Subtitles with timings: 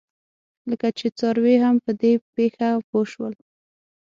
[0.69, 3.33] لکه چې څاروي هم په دې پېښه پوه شول.